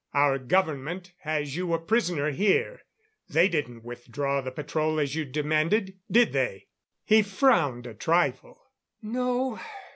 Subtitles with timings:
[0.15, 2.81] "Our government has you a prisoner here.
[3.29, 6.69] They didn't withdraw the patrol as you demanded, did they?"
[7.05, 8.59] He frowned a trifle.
[9.03, 9.59] "No.